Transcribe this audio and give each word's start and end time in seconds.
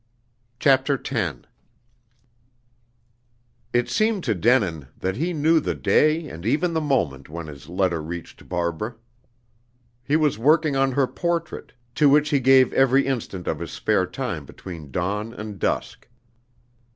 CHAPTER 0.59 0.99
X 1.11 1.41
It 3.71 3.87
seemed 3.87 4.23
to 4.23 4.33
Denin 4.33 4.87
that 4.97 5.15
he 5.15 5.31
knew 5.31 5.59
the 5.59 5.75
day 5.75 6.27
and 6.27 6.43
even 6.43 6.73
the 6.73 6.81
moment 6.81 7.29
when 7.29 7.45
his 7.45 7.69
letter 7.69 8.01
reached 8.01 8.49
Barbara. 8.49 8.95
He 10.03 10.15
was 10.15 10.39
working 10.39 10.75
on 10.75 10.93
her 10.93 11.05
portrait, 11.05 11.73
to 11.93 12.09
which 12.09 12.31
he 12.31 12.39
gave 12.39 12.73
every 12.73 13.05
instant 13.05 13.45
of 13.47 13.59
his 13.59 13.69
spare 13.69 14.07
time 14.07 14.43
between 14.43 14.89
dawn 14.89 15.35
and 15.35 15.59
dusk. 15.59 16.07